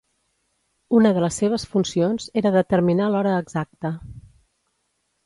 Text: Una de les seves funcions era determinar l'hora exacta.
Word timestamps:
Una 0.99 1.11
de 1.17 1.21
les 1.25 1.35
seves 1.41 1.65
funcions 1.73 2.25
era 2.43 2.53
determinar 2.57 3.11
l'hora 3.17 3.35
exacta. 3.45 3.93